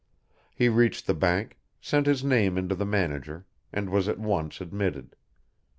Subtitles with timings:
[0.55, 5.15] He reached the bank, sent his name into the manager, and was at once admitted.